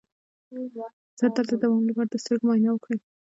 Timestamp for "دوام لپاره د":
1.61-2.15